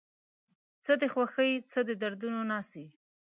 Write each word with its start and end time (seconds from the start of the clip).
څه 0.83 0.93
د 1.01 1.03
خوښۍ 1.13 1.51
څه 1.71 1.79
د 1.87 1.89
دردونو 2.01 2.39
ناڅي 2.51 2.85